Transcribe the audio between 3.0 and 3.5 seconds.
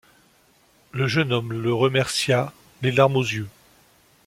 aux yeux.